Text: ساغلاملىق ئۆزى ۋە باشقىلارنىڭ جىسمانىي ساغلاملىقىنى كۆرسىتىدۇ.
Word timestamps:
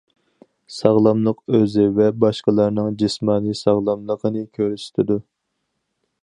ساغلاملىق 0.77 1.43
ئۆزى 1.57 1.85
ۋە 1.99 2.07
باشقىلارنىڭ 2.23 2.97
جىسمانىي 3.03 3.59
ساغلاملىقىنى 3.61 4.43
كۆرسىتىدۇ. 4.61 5.21